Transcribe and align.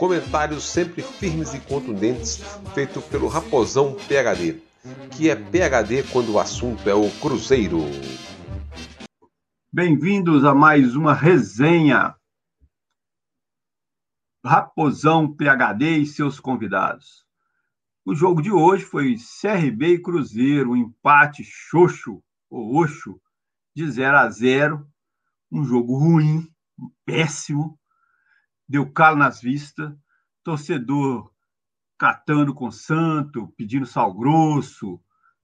Comentários 0.00 0.64
sempre 0.64 1.02
firmes 1.02 1.52
e 1.52 1.60
contundentes, 1.60 2.38
feito 2.72 3.02
pelo 3.02 3.28
Raposão 3.28 3.94
PHD, 3.94 4.58
que 5.14 5.28
é 5.28 5.36
PHD 5.36 6.04
quando 6.10 6.32
o 6.32 6.38
assunto 6.38 6.88
é 6.88 6.94
o 6.94 7.10
Cruzeiro. 7.20 7.80
Bem-vindos 9.70 10.42
a 10.46 10.54
mais 10.54 10.96
uma 10.96 11.12
resenha. 11.12 12.16
Raposão 14.42 15.36
PHD 15.36 15.98
e 15.98 16.06
seus 16.06 16.40
convidados. 16.40 17.26
O 18.02 18.14
jogo 18.14 18.40
de 18.40 18.50
hoje 18.50 18.86
foi 18.86 19.16
CRB 19.16 19.96
e 19.96 20.02
Cruzeiro, 20.02 20.70
um 20.70 20.76
empate 20.76 21.44
xoxo, 21.44 22.22
ou 22.48 22.82
oxo, 22.82 23.20
de 23.76 23.86
0 23.90 24.16
a 24.16 24.30
0. 24.30 24.88
Um 25.52 25.62
jogo 25.62 25.98
ruim, 25.98 26.50
péssimo, 27.04 27.78
deu 28.70 28.88
calo 28.88 29.16
nas 29.16 29.40
vistas, 29.40 29.92
torcedor 30.44 31.28
catando 31.98 32.54
com 32.54 32.70
santo, 32.70 33.52
pedindo 33.56 33.84
sal 33.84 34.14
grosso 34.14 35.00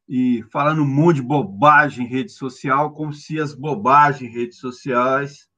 e 0.08 0.44
falando 0.52 0.82
um 0.82 0.86
monte 0.86 1.16
de 1.16 1.22
bobagem 1.22 2.06
em 2.06 2.08
rede 2.08 2.30
social, 2.30 2.94
como 2.94 3.12
se 3.12 3.40
as 3.40 3.52
bobagens 3.52 4.30
em 4.30 4.32
redes 4.32 4.58
sociais 4.58 5.48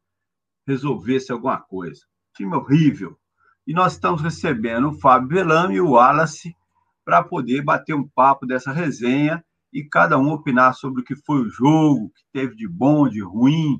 resolvessem 0.66 1.34
alguma 1.34 1.60
coisa. 1.60 2.00
Time 2.34 2.56
horrível. 2.56 3.18
E 3.66 3.74
nós 3.74 3.92
estamos 3.92 4.22
recebendo 4.22 4.88
o 4.88 4.98
Fábio 4.98 5.28
Velame 5.28 5.74
e 5.74 5.80
o 5.80 5.90
Wallace 5.90 6.56
para 7.04 7.22
poder 7.22 7.62
bater 7.62 7.94
um 7.94 8.08
papo 8.08 8.46
dessa 8.46 8.72
resenha 8.72 9.44
e 9.70 9.84
cada 9.84 10.18
um 10.18 10.30
opinar 10.30 10.74
sobre 10.74 11.02
o 11.02 11.04
que 11.04 11.14
foi 11.14 11.42
o 11.42 11.50
jogo, 11.50 12.06
o 12.06 12.10
que 12.10 12.22
teve 12.32 12.56
de 12.56 12.66
bom, 12.66 13.06
de 13.06 13.22
ruim, 13.22 13.78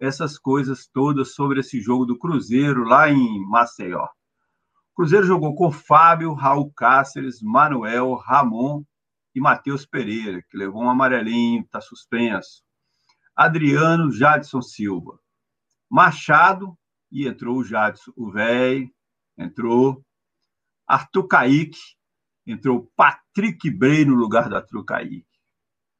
essas 0.00 0.38
coisas 0.38 0.86
todas 0.86 1.34
sobre 1.34 1.60
esse 1.60 1.80
jogo 1.80 2.04
do 2.04 2.18
Cruzeiro 2.18 2.84
lá 2.84 3.10
em 3.10 3.40
Maceió. 3.46 4.04
O 4.04 4.94
Cruzeiro 4.94 5.26
jogou 5.26 5.54
com 5.54 5.70
Fábio, 5.70 6.32
Raul 6.34 6.72
Cáceres, 6.72 7.40
Manuel, 7.42 8.14
Ramon 8.14 8.84
e 9.34 9.40
Matheus 9.40 9.86
Pereira, 9.86 10.42
que 10.48 10.56
levou 10.56 10.82
um 10.82 10.90
amarelinho, 10.90 11.62
está 11.62 11.80
suspenso. 11.80 12.62
Adriano, 13.34 14.10
Jadson 14.10 14.60
Silva. 14.60 15.18
Machado, 15.88 16.76
e 17.10 17.26
entrou 17.26 17.58
o 17.58 17.64
Jadson, 17.64 18.12
o 18.16 18.30
velho, 18.30 18.90
entrou. 19.36 20.04
Arthur 20.86 21.28
Kaique, 21.28 21.78
entrou 22.46 22.90
Patrick 22.96 23.70
Bray 23.70 24.04
no 24.04 24.14
lugar 24.14 24.48
do 24.48 24.56
Arthur 24.56 24.84
Kaique. 24.84 25.26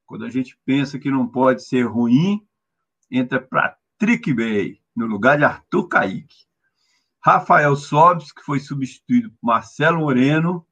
Quando 0.06 0.24
a 0.24 0.30
gente 0.30 0.58
pensa 0.64 0.98
que 0.98 1.10
não 1.10 1.28
pode 1.28 1.62
ser 1.62 1.83
ruim, 1.83 2.40
entra 3.10 3.40
Patrick 3.98 4.32
Bey, 4.32 4.80
no 4.94 5.06
lugar 5.06 5.38
de 5.38 5.44
Arthur 5.44 5.88
Kaique. 5.88 6.46
Rafael 7.20 7.74
Sobis, 7.74 8.30
que 8.30 8.42
foi 8.42 8.60
substituído 8.60 9.28
por 9.32 9.38
Marcelo 9.42 9.98
Moreno. 9.98 10.64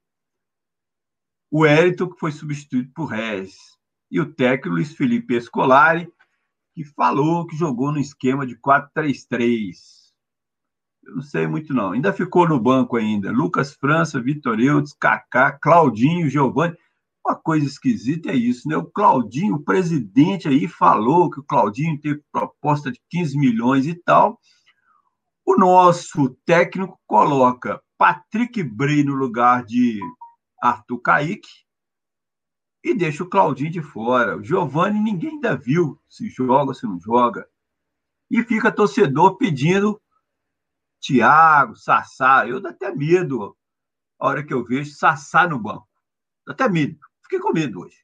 O 1.50 1.66
Érito, 1.66 2.08
que 2.08 2.20
foi 2.20 2.30
substituído 2.30 2.88
por 2.94 3.06
Rez. 3.06 3.56
E 4.08 4.20
o 4.20 4.32
técnico 4.32 4.76
Luiz 4.76 4.94
Felipe 4.94 5.34
Escolari, 5.34 6.08
que 6.72 6.84
falou 6.84 7.44
que 7.48 7.56
jogou 7.56 7.90
no 7.90 7.98
esquema 7.98 8.46
de 8.46 8.56
4-3-3. 8.60 10.12
Eu 11.02 11.16
não 11.16 11.22
sei 11.22 11.48
muito, 11.48 11.74
não. 11.74 11.92
Ainda 11.92 12.12
ficou 12.12 12.48
no 12.48 12.60
banco 12.60 12.96
ainda. 12.96 13.32
Lucas 13.32 13.74
França, 13.74 14.20
Vitor 14.20 14.60
Eudes, 14.60 14.92
Kaká, 14.92 15.50
Claudinho, 15.50 16.30
Giovanni. 16.30 16.76
Uma 17.26 17.34
coisa 17.34 17.66
esquisita 17.66 18.30
é 18.30 18.36
isso, 18.36 18.68
né? 18.68 18.76
O 18.76 18.86
Claudinho, 18.86 19.56
o 19.56 19.64
presidente 19.64 20.46
aí 20.46 20.68
falou 20.68 21.28
que 21.28 21.40
o 21.40 21.42
Claudinho 21.42 22.00
teve 22.00 22.22
proposta 22.30 22.92
de 22.92 23.00
15 23.10 23.36
milhões 23.36 23.84
e 23.84 23.96
tal. 23.96 24.40
O 25.44 25.56
nosso 25.56 26.28
técnico 26.46 27.00
coloca 27.04 27.82
Patrick 27.98 28.62
Bray 28.62 29.02
no 29.02 29.14
lugar 29.14 29.64
de 29.64 29.98
Arthur 30.62 31.00
Kaique 31.00 31.48
e 32.84 32.94
deixa 32.94 33.24
o 33.24 33.28
Claudinho 33.28 33.72
de 33.72 33.82
fora. 33.82 34.36
O 34.36 34.44
Giovanni 34.44 35.00
ninguém 35.00 35.30
ainda 35.30 35.56
viu 35.56 36.00
se 36.08 36.28
joga 36.28 36.74
se 36.74 36.86
não 36.86 37.00
joga. 37.00 37.48
E 38.30 38.40
fica 38.44 38.70
torcedor 38.70 39.36
pedindo 39.36 40.00
Thiago, 41.00 41.74
Sassá. 41.74 42.46
Eu 42.46 42.60
dou 42.60 42.70
até 42.70 42.94
medo 42.94 43.56
a 44.20 44.28
hora 44.28 44.46
que 44.46 44.54
eu 44.54 44.64
vejo 44.64 44.94
Sassá 44.94 45.48
no 45.48 45.58
banco. 45.58 45.88
Dá 46.46 46.52
até 46.52 46.68
medo. 46.68 47.00
Fiquei 47.26 47.40
com 47.40 47.52
medo 47.52 47.80
hoje. 47.80 47.96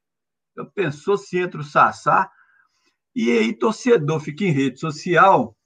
Eu 0.56 0.66
pensou 0.66 1.16
se 1.16 1.38
entra 1.38 1.60
o 1.60 1.65
Sassá 1.65 2.28
e 3.15 3.31
aí 3.31 3.53
torcedor 3.53 4.19
fica 4.19 4.43
em 4.44 4.50
rede 4.50 4.81
social 4.81 5.56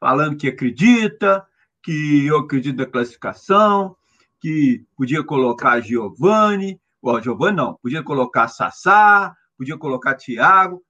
falando 0.00 0.36
que 0.36 0.48
acredita, 0.48 1.46
que 1.80 2.26
eu 2.26 2.38
acredito 2.38 2.76
na 2.76 2.86
classificação, 2.86 3.96
que 4.40 4.84
podia 4.96 5.22
colocar 5.22 5.80
Giovanni, 5.80 6.80
ou 7.00 7.22
Giovanni 7.22 7.56
não, 7.56 7.74
podia 7.76 8.02
colocar 8.02 8.48
Sassá, 8.48 9.32
podia 9.56 9.78
colocar 9.78 10.16
Thiago. 10.16 10.82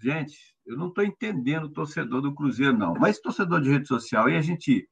Gente, 0.00 0.54
eu 0.64 0.76
não 0.76 0.86
estou 0.86 1.02
entendendo 1.02 1.64
o 1.64 1.72
torcedor 1.72 2.22
do 2.22 2.32
Cruzeiro, 2.32 2.78
não. 2.78 2.94
Mas 2.94 3.18
torcedor 3.18 3.60
de 3.60 3.70
rede 3.70 3.88
social, 3.88 4.26
aí 4.26 4.36
a 4.36 4.42
gente, 4.42 4.88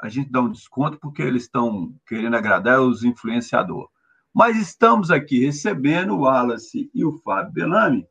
a 0.00 0.08
gente 0.08 0.30
dá 0.30 0.40
um 0.40 0.52
desconto 0.52 0.96
porque 1.00 1.22
eles 1.22 1.42
estão 1.42 1.92
querendo 2.06 2.36
agradar 2.36 2.80
os 2.80 3.02
influenciadores. 3.02 3.90
Mas 4.34 4.56
estamos 4.56 5.10
aqui 5.10 5.44
recebendo 5.44 6.14
o 6.14 6.20
Wallace 6.20 6.90
e 6.94 7.04
o 7.04 7.18
Fábio 7.18 7.52
Belami. 7.52 8.06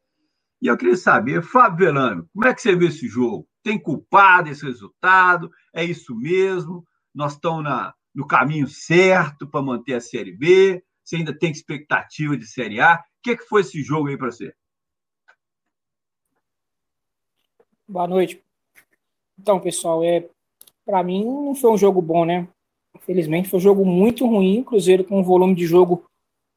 E 0.61 0.67
eu 0.67 0.77
queria 0.77 0.97
saber, 0.97 1.41
Fábio 1.41 1.87
Belami, 1.87 2.23
como 2.33 2.45
é 2.45 2.53
que 2.53 2.61
você 2.61 2.75
vê 2.75 2.87
esse 2.87 3.07
jogo? 3.07 3.47
Tem 3.63 3.79
culpado 3.79 4.49
esse 4.49 4.65
resultado? 4.65 5.49
É 5.73 5.83
isso 5.83 6.13
mesmo? 6.15 6.85
Nós 7.15 7.33
estamos 7.33 7.63
na, 7.63 7.93
no 8.13 8.27
caminho 8.27 8.67
certo 8.67 9.47
para 9.47 9.61
manter 9.61 9.93
a 9.93 10.01
Série 10.01 10.35
B? 10.35 10.83
Você 11.03 11.15
ainda 11.15 11.37
tem 11.37 11.51
expectativa 11.51 12.37
de 12.37 12.45
Série 12.45 12.81
A? 12.81 12.95
O 12.95 13.21
que, 13.23 13.31
é 13.31 13.37
que 13.37 13.45
foi 13.45 13.61
esse 13.61 13.81
jogo 13.81 14.09
aí 14.09 14.17
para 14.17 14.31
você? 14.31 14.53
Boa 17.87 18.07
noite. 18.07 18.43
Então, 19.37 19.59
pessoal, 19.59 20.03
é 20.03 20.29
para 20.85 21.01
mim 21.03 21.23
não 21.23 21.55
foi 21.55 21.71
um 21.71 21.77
jogo 21.77 22.01
bom, 22.01 22.25
né? 22.25 22.47
Infelizmente 22.95 23.47
foi 23.47 23.57
um 23.57 23.61
jogo 23.61 23.85
muito 23.85 24.27
ruim, 24.27 24.63
Cruzeiro 24.63 25.03
com 25.03 25.19
um 25.19 25.23
volume 25.23 25.55
de 25.55 25.65
jogo 25.65 26.08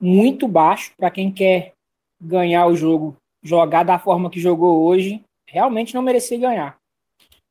muito 0.03 0.49
baixo 0.49 0.93
para 0.97 1.13
quem 1.13 1.31
quer 1.31 1.75
ganhar 2.21 2.67
o 2.67 2.75
jogo, 2.75 3.17
jogar 3.41 3.85
da 3.85 4.01
forma 4.01 4.29
que 4.29 4.41
jogou 4.41 4.83
hoje, 4.83 5.23
realmente 5.47 5.95
não 5.95 6.03
merecia 6.03 6.37
ganhar. 6.37 6.77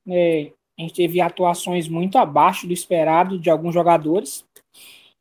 É, 0.06 0.52
a 0.78 0.82
gente 0.82 0.94
teve 0.94 1.22
atuações 1.22 1.88
muito 1.88 2.18
abaixo 2.18 2.68
do 2.68 2.74
esperado 2.74 3.40
de 3.40 3.50
alguns 3.50 3.74
jogadores. 3.74 4.46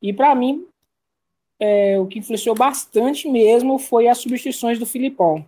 E 0.01 0.11
para 0.11 0.35
mim, 0.35 0.67
é, 1.57 1.97
o 1.97 2.05
que 2.07 2.19
influenciou 2.19 2.55
bastante 2.55 3.29
mesmo 3.29 3.79
foi 3.79 4.09
as 4.09 4.17
substituições 4.17 4.77
do 4.77 4.85
Filipão. 4.85 5.45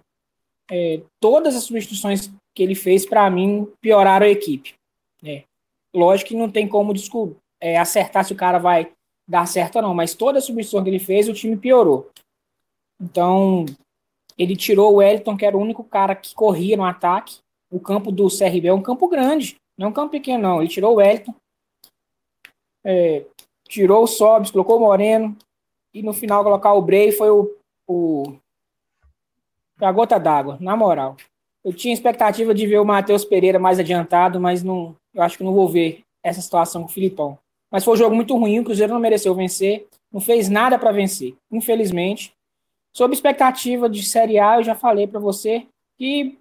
É, 0.72 1.02
todas 1.20 1.54
as 1.56 1.64
substituições 1.64 2.32
que 2.56 2.64
ele 2.64 2.76
fez, 2.76 3.06
para 3.06 3.30
mim, 3.30 3.68
pioraram 3.82 4.26
a 4.26 4.30
equipe. 4.30 4.76
É, 5.22 5.44
lógico 5.94 6.30
que 6.30 6.36
não 6.36 6.50
tem 6.50 6.68
como 6.68 6.94
é, 7.60 7.78
acertar 7.78 8.24
se 8.24 8.32
o 8.32 8.38
cara 8.38 8.58
vai 8.58 8.92
dar 9.28 9.48
certo 9.48 9.78
ou 9.78 9.82
não, 9.82 9.94
mas 9.94 10.14
toda 10.14 10.40
a 10.40 10.42
substituição 10.42 10.84
que 10.84 10.90
ele 10.90 11.00
fez, 11.00 11.30
o 11.30 11.34
time 11.34 11.58
piorou. 11.58 12.10
Então, 13.02 13.66
ele 14.38 14.56
tirou 14.56 14.94
o 14.94 14.96
Wellington, 14.96 15.38
que 15.38 15.46
era 15.46 15.58
o 15.58 15.62
único 15.62 15.84
cara 15.84 16.16
que 16.16 16.34
corria 16.34 16.78
no 16.78 16.84
ataque. 16.84 17.38
O 17.72 17.80
campo 17.80 18.12
do 18.12 18.28
CRB 18.28 18.68
é 18.68 18.74
um 18.74 18.82
campo 18.82 19.08
grande, 19.08 19.56
não 19.78 19.88
é 19.88 19.90
um 19.90 19.94
campo 19.94 20.12
pequeno, 20.12 20.44
não. 20.44 20.62
Ele 20.62 20.70
tirou 20.70 20.94
o 20.94 20.96
Wellington, 20.96 21.34
é, 22.84 23.26
tirou 23.68 24.04
o 24.04 24.08
Sobs, 24.08 24.52
colocou 24.52 24.78
o 24.78 24.82
Moreno, 24.82 25.36
e 25.94 26.02
no 26.02 26.14
final 26.14 26.44
colocar 26.44 26.74
o 26.74 26.82
Bray 26.82 27.12
foi 27.12 27.30
o, 27.30 27.56
o 27.88 28.36
a 29.80 29.92
gota 29.92 30.20
d'água, 30.20 30.58
na 30.60 30.76
moral. 30.76 31.18
Eu 31.64 31.74
tinha 31.74 31.94
expectativa 31.94 32.54
de 32.54 32.68
ver 32.68 32.80
o 32.80 32.86
Matheus 32.86 33.26
Pereira 33.26 33.58
mais 33.58 33.80
adiantado, 33.80 34.40
mas 34.40 34.64
não, 34.64 34.96
eu 35.14 35.22
acho 35.22 35.38
que 35.38 35.44
não 35.44 35.54
vou 35.54 35.70
ver 35.70 36.04
essa 36.22 36.42
situação 36.42 36.84
com 36.84 36.90
o 36.90 36.92
Filipão. 36.92 37.38
Mas 37.74 37.84
foi 37.84 37.96
um 37.96 37.98
jogo 37.98 38.16
muito 38.16 38.38
ruim, 38.38 38.60
o 38.60 38.64
Cruzeiro 38.64 38.94
não 38.94 39.00
mereceu 39.00 39.34
vencer, 39.34 39.88
não 40.12 40.22
fez 40.22 40.48
nada 40.48 40.78
para 40.78 40.92
vencer, 40.92 41.36
infelizmente. 41.52 42.32
Sob 42.96 43.12
expectativa 43.12 43.90
de 43.90 44.04
Série 44.04 44.38
A, 44.38 44.58
eu 44.58 44.64
já 44.64 44.76
falei 44.76 45.08
para 45.08 45.20
você 45.20 45.66
que 45.98 46.38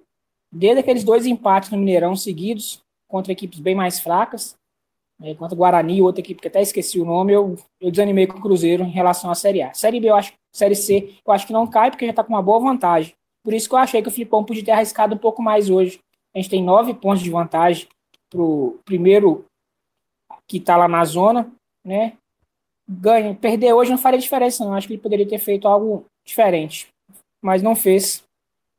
desde 0.53 0.81
aqueles 0.81 1.03
dois 1.03 1.25
empates 1.25 1.71
no 1.71 1.79
Mineirão 1.79 2.15
seguidos 2.15 2.83
contra 3.09 3.33
equipes 3.33 3.61
bem 3.61 3.75
mais 3.75 3.99
fracas, 3.99 4.55
né, 5.19 5.35
contra 5.35 5.57
Guarani, 5.57 6.03
outra 6.03 6.21
equipe 6.21 6.43
que 6.43 6.49
até 6.49 6.61
esqueci 6.61 7.01
o 7.01 7.05
nome, 7.07 7.33
eu, 7.33 7.57
eu 7.81 7.91
desanimei 7.91 8.27
com 8.27 8.37
o 8.37 8.43
Cruzeiro 8.43 8.83
em 8.83 8.91
relação 8.91 9.31
à 9.31 9.35
Série 9.35 9.63
A. 9.63 9.73
Série 9.73 10.01
B, 10.01 10.11
eu 10.11 10.17
acho, 10.17 10.35
Série 10.53 10.77
C, 10.77 11.15
eu 11.27 11.33
acho 11.33 11.47
que 11.47 11.53
não 11.55 11.67
cai, 11.67 11.91
porque 11.91 12.05
já 12.05 12.11
está 12.11 12.23
com 12.23 12.35
uma 12.35 12.43
boa 12.43 12.61
vantagem. 12.61 13.15
Por 13.43 13.55
isso 13.55 13.71
que 13.71 13.75
eu 13.75 13.79
achei 13.79 14.03
que 14.03 14.09
o 14.09 14.13
Filipão 14.13 14.45
podia 14.45 14.63
ter 14.63 14.73
arriscado 14.73 15.15
um 15.15 15.19
pouco 15.19 15.43
mais 15.43 15.71
hoje. 15.71 15.99
A 16.35 16.39
gente 16.39 16.51
tem 16.51 16.63
nove 16.63 16.93
pontos 16.93 17.23
de 17.23 17.31
vantagem 17.31 17.89
para 18.29 18.43
o 18.43 18.79
primeiro 18.85 19.47
que 20.53 20.59
está 20.59 20.77
lá 20.77 20.87
na 20.87 21.03
zona, 21.03 21.51
né? 21.83 22.13
Ganha. 22.87 23.35
Perder 23.35 23.73
hoje 23.73 23.91
não 23.91 23.97
faria 23.97 24.21
diferença, 24.21 24.63
não. 24.63 24.75
Acho 24.75 24.87
que 24.87 24.93
ele 24.93 25.01
poderia 25.01 25.27
ter 25.27 25.39
feito 25.39 25.67
algo 25.67 26.05
diferente. 26.27 26.89
Mas 27.41 27.63
não 27.63 27.75
fez, 27.75 28.23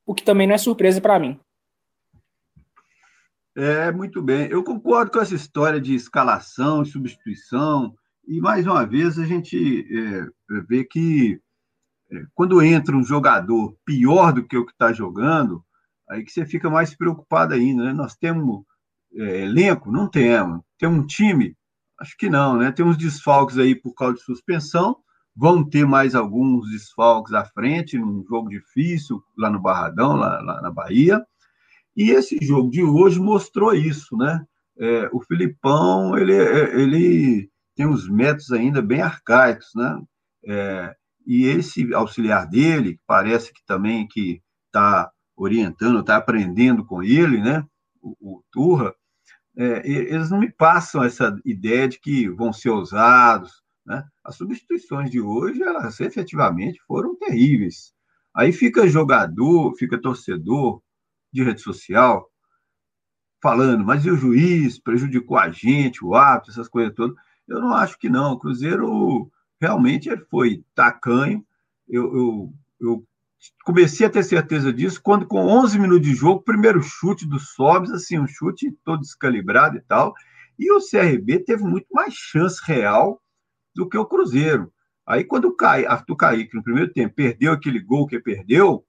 o 0.05 0.13
que 0.13 0.23
também 0.23 0.45
não 0.45 0.53
é 0.53 0.57
surpresa 0.59 1.01
para 1.01 1.17
mim. 1.17 1.39
É, 3.55 3.91
muito 3.91 4.21
bem. 4.21 4.47
Eu 4.51 4.63
concordo 4.63 5.09
com 5.09 5.19
essa 5.19 5.33
história 5.33 5.81
de 5.81 5.95
escalação 5.95 6.83
e 6.83 6.85
substituição. 6.85 7.95
E, 8.27 8.39
mais 8.39 8.67
uma 8.67 8.85
vez, 8.85 9.17
a 9.17 9.25
gente 9.25 9.87
é, 9.91 10.61
vê 10.67 10.83
que 10.83 11.41
é, 12.11 12.23
quando 12.35 12.61
entra 12.61 12.95
um 12.95 13.03
jogador 13.03 13.75
pior 13.83 14.31
do 14.31 14.47
que 14.47 14.55
o 14.55 14.65
que 14.65 14.73
está 14.73 14.93
jogando, 14.93 15.65
aí 16.07 16.23
que 16.23 16.31
você 16.31 16.45
fica 16.45 16.69
mais 16.69 16.95
preocupado 16.95 17.55
ainda. 17.55 17.85
Né? 17.85 17.93
Nós 17.93 18.15
temos 18.15 18.63
é, 19.15 19.41
elenco? 19.41 19.91
Não 19.91 20.07
temos. 20.07 20.61
Temos 20.77 20.99
um 20.99 21.07
time? 21.07 21.55
Acho 22.03 22.17
que 22.17 22.29
não, 22.29 22.57
né? 22.57 22.69
Tem 22.69 22.85
uns 22.85 22.97
desfalques 22.97 23.57
aí 23.57 23.73
por 23.73 23.93
causa 23.93 24.15
de 24.15 24.23
suspensão. 24.23 24.97
Vão 25.33 25.63
ter 25.63 25.85
mais 25.87 26.13
alguns 26.13 26.69
desfalques 26.69 27.33
à 27.33 27.45
frente, 27.45 27.97
num 27.97 28.25
jogo 28.27 28.49
difícil, 28.49 29.23
lá 29.37 29.49
no 29.49 29.61
Barradão, 29.61 30.17
lá, 30.17 30.41
lá 30.41 30.61
na 30.61 30.69
Bahia. 30.69 31.25
E 31.95 32.11
esse 32.11 32.37
jogo 32.41 32.69
de 32.69 32.83
hoje 32.83 33.21
mostrou 33.21 33.73
isso, 33.73 34.17
né? 34.17 34.45
É, 34.77 35.09
o 35.13 35.21
Filipão, 35.21 36.17
ele, 36.17 36.33
é, 36.33 36.77
ele 36.77 37.49
tem 37.73 37.87
uns 37.87 38.09
métodos 38.09 38.51
ainda 38.51 38.81
bem 38.81 38.99
arcaicos, 38.99 39.69
né? 39.73 40.01
É, 40.45 40.93
e 41.25 41.45
esse 41.45 41.93
auxiliar 41.93 42.49
dele, 42.49 42.99
parece 43.07 43.53
que 43.53 43.63
também 43.65 44.05
que 44.09 44.41
está 44.65 45.09
orientando, 45.37 46.01
está 46.01 46.17
aprendendo 46.17 46.85
com 46.85 47.01
ele, 47.01 47.39
né? 47.39 47.65
O, 48.01 48.17
o 48.19 48.43
Turra, 48.51 48.93
é, 49.55 49.87
eles 49.87 50.29
não 50.29 50.39
me 50.39 50.51
passam 50.51 51.03
essa 51.03 51.35
ideia 51.45 51.87
de 51.87 51.99
que 51.99 52.27
vão 52.29 52.51
ser 52.51 52.69
ousados, 52.69 53.63
né? 53.85 54.03
As 54.23 54.35
substituições 54.35 55.11
de 55.11 55.19
hoje, 55.21 55.61
elas 55.61 55.99
efetivamente 55.99 56.81
foram 56.87 57.15
terríveis. 57.15 57.93
Aí 58.33 58.51
fica 58.51 58.87
jogador, 58.87 59.75
fica 59.75 60.01
torcedor 60.01 60.81
de 61.31 61.43
rede 61.43 61.61
social 61.61 62.29
falando, 63.41 63.83
mas 63.83 64.05
e 64.05 64.09
o 64.09 64.15
juiz 64.15 64.79
prejudicou 64.79 65.37
a 65.37 65.51
gente, 65.51 66.03
o 66.03 66.15
árbitro, 66.15 66.51
essas 66.51 66.69
coisas 66.69 66.93
todas. 66.95 67.15
Eu 67.45 67.59
não 67.59 67.73
acho 67.73 67.99
que 67.99 68.07
não. 68.07 68.33
O 68.33 68.39
Cruzeiro 68.39 69.29
realmente 69.59 70.09
foi 70.29 70.63
tacanho. 70.73 71.45
Eu, 71.87 72.15
eu, 72.15 72.53
eu, 72.79 73.07
comecei 73.63 74.05
a 74.05 74.09
ter 74.09 74.23
certeza 74.23 74.71
disso 74.71 75.01
quando, 75.01 75.27
com 75.27 75.45
11 75.45 75.79
minutos 75.79 76.07
de 76.07 76.15
jogo, 76.15 76.43
primeiro 76.43 76.81
chute 76.81 77.27
do 77.27 77.39
Sobs, 77.39 77.91
assim, 77.91 78.19
um 78.19 78.27
chute 78.27 78.71
todo 78.83 79.01
descalibrado 79.01 79.77
e 79.77 79.81
tal. 79.81 80.13
E 80.57 80.71
o 80.71 80.79
CRB 80.79 81.39
teve 81.39 81.63
muito 81.63 81.87
mais 81.91 82.13
chance 82.13 82.61
real 82.65 83.21
do 83.75 83.87
que 83.89 83.97
o 83.97 84.05
Cruzeiro. 84.05 84.71
Aí, 85.05 85.23
quando 85.23 85.45
o 85.45 85.55
Caí, 85.55 85.85
Arthur 85.85 86.15
Kaique, 86.15 86.55
no 86.55 86.63
primeiro 86.63 86.91
tempo, 86.93 87.15
perdeu 87.15 87.51
aquele 87.51 87.79
gol 87.79 88.07
que 88.07 88.19
perdeu, 88.19 88.85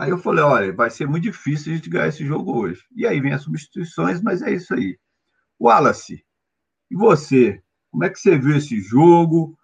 Aí 0.00 0.08
eu 0.08 0.16
falei, 0.16 0.42
olha, 0.42 0.72
vai 0.72 0.88
ser 0.88 1.06
muito 1.06 1.24
difícil 1.24 1.72
a 1.72 1.76
gente 1.76 1.90
ganhar 1.90 2.08
esse 2.08 2.24
jogo 2.24 2.56
hoje. 2.56 2.82
E 2.96 3.06
aí 3.06 3.20
vem 3.20 3.34
as 3.34 3.42
substituições, 3.42 4.22
mas 4.22 4.40
é 4.40 4.50
isso 4.50 4.72
aí. 4.72 4.98
Wallace, 5.60 6.24
e 6.90 6.96
você? 6.96 7.62
Como 7.90 8.04
é 8.04 8.08
que 8.08 8.18
você 8.18 8.38
viu 8.38 8.56
esse 8.56 8.80
jogo? 8.80 9.58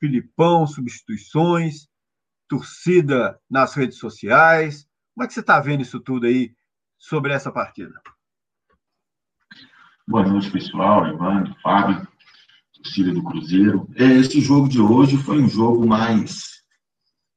Filipão, 0.00 0.66
substituições, 0.66 1.86
torcida 2.48 3.40
nas 3.50 3.74
redes 3.74 3.98
sociais. 3.98 4.86
Como 5.14 5.24
é 5.24 5.26
que 5.26 5.34
você 5.34 5.40
está 5.40 5.60
vendo 5.60 5.82
isso 5.82 6.00
tudo 6.00 6.26
aí 6.26 6.54
sobre 6.98 7.32
essa 7.32 7.50
partida? 7.50 8.00
Boa 10.06 10.24
noite, 10.24 10.50
pessoal. 10.50 11.06
Evandro, 11.06 11.54
Fábio, 11.62 12.06
torcida 12.74 13.12
do 13.12 13.24
Cruzeiro. 13.24 13.88
É, 13.96 14.04
esse 14.04 14.40
jogo 14.40 14.68
de 14.68 14.80
hoje 14.80 15.16
foi 15.16 15.42
um 15.42 15.48
jogo 15.48 15.86
mais 15.86 16.62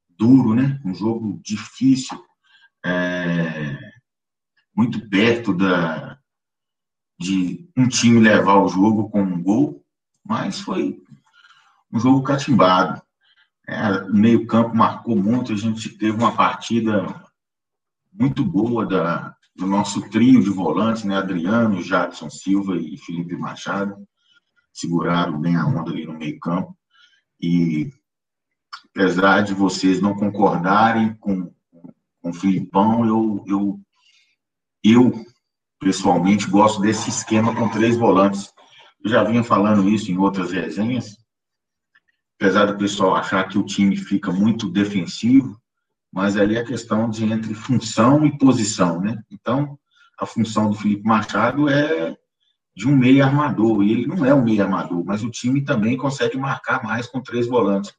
duro, 0.08 0.54
né? 0.54 0.80
Um 0.84 0.94
jogo 0.94 1.40
difícil, 1.42 2.22
é, 2.84 3.76
muito 4.76 5.08
perto 5.08 5.52
da, 5.52 6.18
de 7.18 7.68
um 7.76 7.88
time 7.88 8.20
levar 8.20 8.56
o 8.56 8.68
jogo 8.68 9.10
com 9.10 9.22
um 9.22 9.42
gol, 9.42 9.84
mas 10.24 10.60
foi 10.60 11.02
um 11.92 11.98
jogo 11.98 12.22
catimbado. 12.22 13.02
É, 13.70 14.02
meio 14.08 14.48
campo 14.48 14.74
marcou 14.74 15.14
muito, 15.14 15.52
a 15.52 15.56
gente 15.56 15.90
teve 15.90 16.10
uma 16.10 16.34
partida 16.34 17.22
muito 18.12 18.44
boa 18.44 18.84
da, 18.84 19.32
do 19.54 19.64
nosso 19.64 20.10
trio 20.10 20.42
de 20.42 20.50
volantes, 20.50 21.04
né? 21.04 21.16
Adriano, 21.16 21.80
Jadson 21.80 22.28
Silva 22.28 22.74
e 22.76 22.98
Felipe 22.98 23.36
Machado, 23.36 23.96
seguraram 24.72 25.40
bem 25.40 25.54
a 25.54 25.64
onda 25.64 25.92
ali 25.92 26.04
no 26.04 26.18
meio 26.18 26.36
campo. 26.40 26.76
E 27.40 27.92
apesar 28.90 29.42
de 29.42 29.54
vocês 29.54 30.00
não 30.00 30.16
concordarem 30.16 31.14
com, 31.20 31.54
com 32.20 32.30
o 32.30 32.34
Filipão, 32.34 33.06
eu, 33.06 33.44
eu, 33.46 33.80
eu 34.82 35.24
pessoalmente 35.78 36.50
gosto 36.50 36.80
desse 36.80 37.08
esquema 37.08 37.54
com 37.54 37.68
três 37.68 37.96
volantes. 37.96 38.52
Eu 39.04 39.10
já 39.10 39.22
vinha 39.22 39.44
falando 39.44 39.88
isso 39.88 40.10
em 40.10 40.18
outras 40.18 40.50
resenhas, 40.50 41.19
apesar 42.40 42.66
do 42.66 42.78
pessoal 42.78 43.14
achar 43.14 43.46
que 43.48 43.58
o 43.58 43.64
time 43.64 43.96
fica 43.96 44.32
muito 44.32 44.68
defensivo, 44.68 45.60
mas 46.12 46.36
ali 46.36 46.56
é 46.56 46.64
questão 46.64 47.10
de 47.10 47.24
entre 47.24 47.54
função 47.54 48.24
e 48.24 48.38
posição, 48.38 49.00
né? 49.00 49.22
Então, 49.30 49.78
a 50.18 50.24
função 50.24 50.70
do 50.70 50.76
Felipe 50.76 51.06
Machado 51.06 51.68
é 51.68 52.16
de 52.74 52.88
um 52.88 52.96
meio 52.96 53.22
armador, 53.22 53.82
e 53.82 53.92
ele 53.92 54.06
não 54.06 54.24
é 54.24 54.34
um 54.34 54.42
meio 54.42 54.62
armador, 54.62 55.04
mas 55.04 55.22
o 55.22 55.30
time 55.30 55.62
também 55.62 55.96
consegue 55.96 56.38
marcar 56.38 56.82
mais 56.82 57.06
com 57.06 57.20
três 57.20 57.46
volantes 57.46 57.92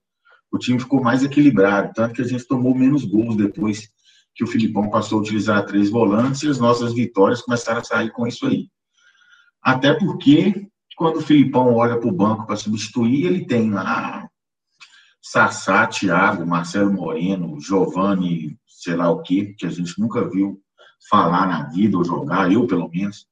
o 0.51 0.57
time 0.57 0.79
ficou 0.79 1.01
mais 1.01 1.23
equilibrado, 1.23 1.93
tanto 1.95 2.13
que 2.13 2.21
a 2.21 2.27
gente 2.27 2.45
tomou 2.45 2.75
menos 2.75 3.05
gols 3.05 3.37
depois 3.37 3.89
que 4.35 4.43
o 4.43 4.47
Filipão 4.47 4.89
passou 4.89 5.19
a 5.19 5.21
utilizar 5.21 5.65
três 5.65 5.89
volantes 5.89 6.43
e 6.43 6.49
as 6.49 6.59
nossas 6.59 6.93
vitórias 6.93 7.41
começaram 7.41 7.79
a 7.79 7.83
sair 7.83 8.11
com 8.11 8.27
isso 8.27 8.45
aí. 8.45 8.67
Até 9.61 9.93
porque, 9.93 10.67
quando 10.97 11.17
o 11.17 11.21
Filipão 11.21 11.73
olha 11.73 11.97
para 11.97 12.09
o 12.09 12.13
banco 12.13 12.45
para 12.45 12.55
substituir, 12.55 13.25
ele 13.25 13.45
tem 13.45 13.71
lá 13.71 14.27
Sassá, 15.21 15.85
Thiago, 15.85 16.45
Marcelo 16.45 16.91
Moreno, 16.91 17.59
Giovanni, 17.59 18.57
sei 18.65 18.95
lá 18.95 19.09
o 19.09 19.21
quê, 19.21 19.53
que 19.57 19.65
a 19.65 19.69
gente 19.69 19.99
nunca 19.99 20.27
viu 20.27 20.59
falar 21.09 21.47
na 21.47 21.69
vida 21.69 21.97
ou 21.97 22.03
jogar, 22.03 22.51
eu 22.51 22.65
pelo 22.65 22.89
menos, 22.89 23.27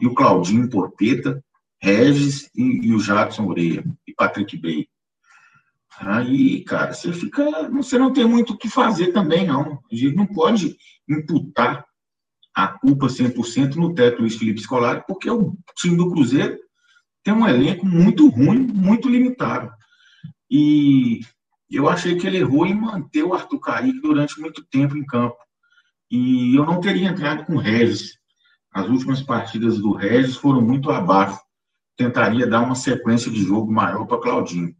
e 0.00 0.06
o 0.06 0.14
Claudinho 0.14 0.68
Porpeta, 0.68 1.42
Regis 1.80 2.50
e, 2.54 2.86
e 2.86 2.94
o 2.94 3.00
Jadson 3.00 3.46
Oreia 3.46 3.84
e 4.06 4.14
Patrick 4.14 4.56
Bey. 4.56 4.88
Aí, 5.98 6.62
cara, 6.64 6.92
você 6.92 7.12
fica. 7.12 7.70
Você 7.70 7.98
não 7.98 8.12
tem 8.12 8.26
muito 8.26 8.52
o 8.52 8.58
que 8.58 8.68
fazer 8.68 9.12
também, 9.12 9.46
não. 9.46 9.80
A 9.90 9.94
gente 9.94 10.14
não 10.14 10.26
pode 10.26 10.76
imputar 11.08 11.86
a 12.54 12.68
culpa 12.68 13.06
100% 13.06 13.76
no 13.76 13.94
teto 13.94 14.20
Luiz 14.20 14.36
Felipe 14.36 14.60
Scolari, 14.60 15.04
porque 15.06 15.30
o 15.30 15.56
time 15.74 15.96
do 15.96 16.10
Cruzeiro 16.10 16.58
tem 17.22 17.32
um 17.32 17.46
elenco 17.46 17.86
muito 17.86 18.28
ruim, 18.28 18.58
muito 18.58 19.08
limitado. 19.08 19.70
E 20.50 21.20
eu 21.70 21.88
achei 21.88 22.16
que 22.16 22.26
ele 22.26 22.38
errou 22.38 22.66
em 22.66 22.74
manter 22.74 23.22
o 23.22 23.34
Arthur 23.34 23.58
Kaique 23.58 24.00
durante 24.00 24.40
muito 24.40 24.64
tempo 24.66 24.96
em 24.96 25.04
campo. 25.04 25.36
E 26.10 26.54
eu 26.54 26.64
não 26.64 26.80
teria 26.80 27.08
entrado 27.08 27.44
com 27.44 27.54
o 27.54 27.60
Regis. 27.60 28.16
As 28.72 28.88
últimas 28.88 29.22
partidas 29.22 29.78
do 29.78 29.92
Regis 29.92 30.36
foram 30.36 30.60
muito 30.60 30.90
abaixo. 30.90 31.40
Tentaria 31.96 32.46
dar 32.46 32.60
uma 32.60 32.74
sequência 32.74 33.30
de 33.30 33.42
jogo 33.42 33.72
maior 33.72 34.06
para 34.06 34.20
Claudinho. 34.20 34.74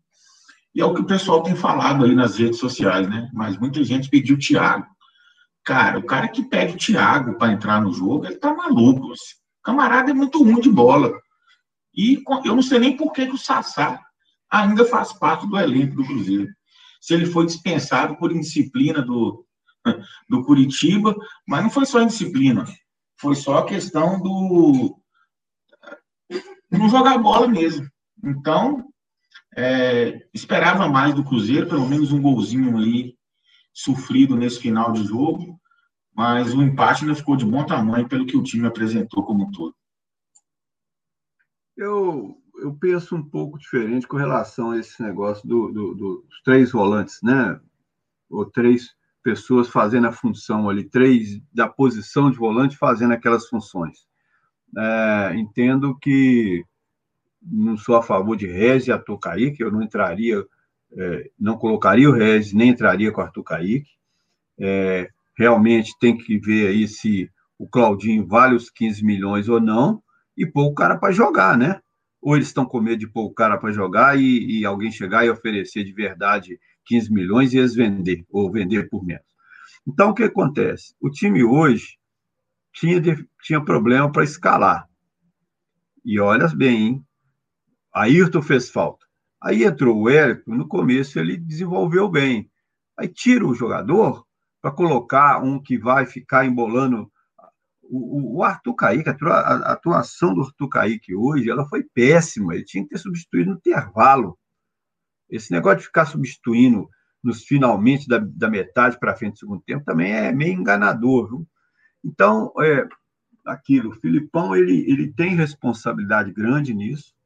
E 0.75 0.81
é 0.81 0.85
o 0.85 0.95
que 0.95 1.01
o 1.01 1.07
pessoal 1.07 1.43
tem 1.43 1.57
falado 1.57 2.05
aí 2.05 2.15
nas 2.15 2.37
redes 2.37 2.61
sociais, 2.61 3.09
né? 3.09 3.29
Mas 3.33 3.59
muita 3.59 3.83
gente 3.83 4.11
pediu 4.11 4.37
o 4.37 4.39
Thiago. 4.39 4.87
Cara, 5.65 5.99
o 5.99 6.03
cara 6.05 6.29
que 6.29 6.45
pede 6.45 6.75
o 6.75 6.79
Thiago 6.79 7.37
para 7.39 7.53
entrar 7.53 7.81
no 7.81 7.93
jogo, 7.93 8.27
ele 8.27 8.37
tá 8.37 8.55
maluco. 8.55 9.13
Assim. 9.13 9.35
O 9.61 9.63
camarada 9.65 10.11
é 10.11 10.15
muito 10.15 10.41
ruim 10.43 10.61
de 10.61 10.71
bola. 10.71 11.13
E 11.93 12.23
eu 12.45 12.55
não 12.55 12.63
sei 12.63 12.79
nem 12.79 12.97
por 12.97 13.11
que, 13.11 13.27
que 13.27 13.35
o 13.35 13.39
Sassá 13.39 13.99
ainda 14.51 14.85
faz 14.85 15.13
parte 15.13 15.47
do 15.47 15.59
elenco 15.59 15.97
do 15.97 16.05
Cruzeiro. 16.05 16.49
Se 17.01 17.15
ele 17.15 17.27
foi 17.27 17.47
dispensado 17.47 18.17
por 18.17 18.33
indisciplina 18.33 19.03
do, 19.03 19.47
do 20.29 20.45
Curitiba, 20.45 21.15
mas 21.47 21.63
não 21.63 21.71
foi 21.71 21.87
só 21.87 22.01
indisciplina, 22.01 22.65
foi 23.19 23.35
só 23.35 23.59
a 23.59 23.67
questão 23.67 24.21
do 24.21 25.01
não 26.71 26.89
jogar 26.89 27.19
bola 27.19 27.49
mesmo. 27.49 27.89
Então, 28.23 28.89
é, 29.57 30.27
esperava 30.35 30.89
mais 30.89 31.15
do 31.15 31.25
Cruzeiro, 31.25 31.69
pelo 31.69 31.89
menos 31.89 32.13
um 32.13 32.21
golzinho 32.21 32.77
aí 32.79 33.17
sofrido 33.73 34.37
nesse 34.37 34.61
final 34.61 34.93
de 34.93 35.05
jogo, 35.05 35.61
mas 36.15 36.55
o 36.55 36.63
empate 36.63 37.05
ainda 37.05 37.15
ficou 37.15 37.37
de 37.37 37.45
bom 37.45 37.65
tamanho 37.65 38.09
pelo 38.09 38.27
que 38.27 38.37
o 38.37 38.43
time 38.43 38.67
apresentou 38.67 39.25
como 39.25 39.45
um 39.45 39.51
todo. 39.51 39.75
Eu, 41.77 42.43
eu 42.59 42.75
penso 42.75 43.17
um 43.17 43.23
pouco 43.23 43.59
diferente 43.59 44.07
com 44.07 44.17
relação 44.17 44.71
a 44.71 44.79
esse 44.79 45.03
negócio 45.03 45.47
do, 45.47 45.73
do, 45.73 45.95
dos 45.95 46.43
três 46.45 46.73
volantes, 46.73 47.19
né? 47.23 47.61
Ou 48.31 48.45
três 48.45 48.95
pessoas 49.23 49.69
fazendo 49.69 50.07
a 50.07 50.13
função 50.13 50.69
ali, 50.69 50.85
três 50.85 51.41
da 51.53 51.69
posição 51.69 52.31
de 52.31 52.37
volante 52.37 52.77
fazendo 52.77 53.13
aquelas 53.13 53.49
funções. 53.49 54.07
É, 54.77 55.35
entendo 55.37 55.97
que 55.99 56.65
não 57.43 57.77
sou 57.77 57.97
a 57.97 58.03
favor 58.03 58.37
de 58.37 58.47
Rez 58.47 58.87
e 58.87 58.93
Arthur 58.93 59.19
Kaique, 59.19 59.63
eu 59.63 59.71
não 59.71 59.83
entraria, 59.83 60.45
é, 60.97 61.31
não 61.39 61.57
colocaria 61.57 62.09
o 62.09 62.13
Rez, 62.13 62.53
nem 62.53 62.71
entraria 62.71 63.13
com 63.13 63.21
o 63.21 63.25
Arthur 63.25 63.45
Kaique. 63.45 63.91
É, 64.59 65.11
realmente 65.37 65.97
tem 65.99 66.17
que 66.17 66.39
ver 66.39 66.69
aí 66.69 66.89
se 66.89 67.31
o 67.59 67.69
Claudinho 67.69 68.27
vale 68.27 68.55
os 68.55 68.71
15 68.71 69.05
milhões 69.05 69.49
ou 69.49 69.61
não, 69.61 70.03
e 70.37 70.45
pôr 70.45 70.67
o 70.67 70.75
cara 70.75 70.97
para 70.99 71.13
jogar, 71.13 71.57
né? 71.57 71.81
Ou 72.27 72.35
eles 72.35 72.49
estão 72.49 72.67
com 72.67 72.81
medo 72.81 72.99
de 72.99 73.07
pôr 73.07 73.27
o 73.27 73.33
cara 73.33 73.57
para 73.57 73.71
jogar 73.71 74.19
e, 74.19 74.59
e, 74.59 74.67
alguém 74.67 74.91
chegar 74.91 75.25
e 75.25 75.31
oferecer 75.31 75.85
de 75.85 75.93
verdade 75.93 76.59
15 76.85 77.13
milhões 77.13 77.55
e 77.55 77.59
eles 77.59 77.73
vender, 77.73 78.27
ou 78.29 78.51
vender 78.51 78.91
por 78.91 79.05
menos. 79.07 79.25
Então, 79.87 80.11
o 80.11 80.15
que 80.15 80.25
acontece? 80.25 80.93
O 81.01 81.09
time 81.09 81.45
hoje 81.45 81.97
tinha, 82.73 83.01
tinha 83.45 83.65
problema 83.65 84.11
para 84.11 84.25
escalar. 84.25 84.89
E 86.05 86.19
olha 86.19 86.49
bem, 86.49 86.83
hein? 86.83 87.07
Ayrton 87.95 88.43
fez 88.43 88.71
falta. 88.71 89.07
Aí 89.41 89.63
entrou 89.63 89.97
o 89.97 90.11
Érico, 90.11 90.53
no 90.53 90.67
começo 90.67 91.21
ele 91.21 91.37
desenvolveu 91.37 92.09
bem. 92.09 92.51
Aí 92.99 93.07
tira 93.07 93.47
o 93.47 93.55
jogador 93.55 94.27
para 94.61 94.73
colocar 94.73 95.41
um 95.45 95.63
que 95.63 95.79
vai 95.79 96.05
ficar 96.05 96.45
embolando. 96.45 97.09
O, 97.89 98.37
o 98.39 98.43
Arthur 98.43 98.75
Kaique, 98.75 99.09
a 99.09 99.73
atuação 99.73 100.35
do 100.35 100.43
Arthur 100.43 100.69
Kaique 100.69 101.15
hoje, 101.15 101.51
ela 101.51 101.67
foi 101.69 101.83
péssima. 101.83 102.55
Ele 102.55 102.65
tinha 102.65 102.85
que 102.85 102.91
ter 102.91 102.99
substituído 102.99 103.51
no 103.51 103.57
intervalo. 103.57 104.39
Esse 105.29 105.51
negócio 105.53 105.79
de 105.79 105.87
ficar 105.87 106.07
substituindo 106.07 106.89
nos 107.23 107.45
finalmente 107.45 108.07
da, 108.09 108.19
da 108.19 108.49
metade 108.49 108.99
para 108.99 109.17
frente 109.17 109.35
do 109.35 109.39
segundo 109.39 109.63
tempo 109.63 109.85
também 109.85 110.13
é 110.13 110.33
meio 110.33 110.53
enganador. 110.53 111.29
Viu? 111.29 111.47
Então, 112.05 112.53
é, 112.61 112.87
aquilo, 113.45 113.91
o 113.91 114.01
Filipão 114.01 114.55
ele, 114.55 114.85
ele 114.89 115.13
tem 115.13 115.35
responsabilidade 115.35 116.33
grande 116.33 116.73
nisso 116.73 117.17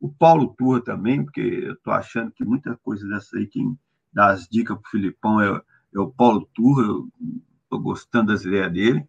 o 0.00 0.08
Paulo 0.08 0.54
Turra 0.56 0.80
também, 0.82 1.24
porque 1.24 1.40
eu 1.40 1.72
estou 1.74 1.92
achando 1.92 2.30
que 2.30 2.44
muita 2.44 2.76
coisa 2.76 3.06
dessa 3.08 3.36
aí, 3.36 3.46
quem 3.46 3.78
dá 4.12 4.28
as 4.28 4.48
dicas 4.48 4.76
para 4.78 4.86
o 4.86 4.90
Filipão 4.90 5.40
é, 5.40 5.48
é, 5.94 5.98
o 5.98 6.10
Paulo 6.10 6.48
Turra, 6.54 6.82
eu 6.82 7.08
estou 7.64 7.80
gostando 7.80 8.32
das 8.32 8.44
ideias 8.44 8.72
dele, 8.72 9.08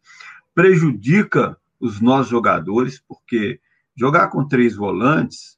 prejudica 0.57 1.55
os 1.79 2.01
nossos 2.01 2.29
jogadores, 2.31 2.99
porque 3.07 3.61
jogar 3.95 4.29
com 4.29 4.47
três 4.47 4.75
volantes 4.75 5.55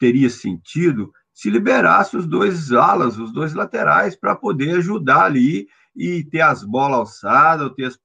teria 0.00 0.28
sentido 0.28 1.12
se 1.32 1.48
liberasse 1.48 2.16
os 2.16 2.26
dois 2.26 2.72
alas, 2.72 3.16
os 3.18 3.32
dois 3.32 3.54
laterais, 3.54 4.16
para 4.16 4.34
poder 4.34 4.78
ajudar 4.78 5.26
ali 5.26 5.68
e 5.94 6.24
ter 6.24 6.40
as 6.40 6.64
bolas 6.64 6.98
alçadas, 6.98 7.68
ou 7.68 7.70
ter 7.72 7.84
as, 7.84 7.96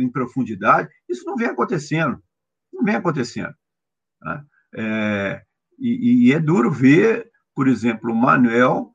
em 0.00 0.10
profundidade. 0.10 0.88
Isso 1.08 1.24
não 1.24 1.36
vem 1.36 1.46
acontecendo. 1.46 2.20
Não 2.72 2.82
vem 2.82 2.96
acontecendo. 2.96 3.54
Né? 4.20 4.44
É, 4.74 5.42
e, 5.78 6.26
e, 6.26 6.32
é 6.32 6.40
duro 6.40 6.72
ver, 6.72 7.30
por 7.54 7.68
exemplo, 7.68 8.10
o 8.10 8.16
Manuel 8.16 8.92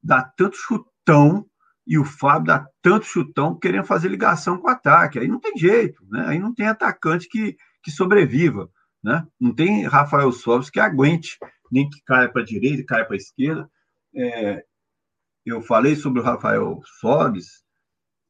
dar 0.00 0.32
tanto 0.36 0.56
chutão 0.56 1.44
e 1.86 1.98
o 1.98 2.04
Fábio 2.04 2.48
dá 2.48 2.66
tanto 2.82 3.06
chutão 3.06 3.58
querendo 3.58 3.84
fazer 3.84 4.08
ligação 4.08 4.58
com 4.58 4.66
o 4.66 4.70
ataque. 4.70 5.18
Aí 5.18 5.28
não 5.28 5.38
tem 5.38 5.56
jeito, 5.56 6.04
né? 6.10 6.24
Aí 6.26 6.38
não 6.38 6.52
tem 6.54 6.66
atacante 6.66 7.28
que, 7.28 7.56
que 7.82 7.90
sobreviva, 7.90 8.68
né? 9.02 9.26
Não 9.40 9.54
tem 9.54 9.86
Rafael 9.86 10.32
Sobres 10.32 10.68
que 10.68 10.80
aguente, 10.80 11.38
nem 11.70 11.88
que 11.88 12.02
caia 12.04 12.28
para 12.28 12.42
a 12.42 12.44
direita, 12.44 12.84
caia 12.84 13.04
para 13.04 13.14
a 13.14 13.18
esquerda. 13.18 13.70
É, 14.14 14.64
eu 15.44 15.62
falei 15.62 15.94
sobre 15.94 16.20
o 16.20 16.24
Rafael 16.24 16.80
Sobres 17.00 17.64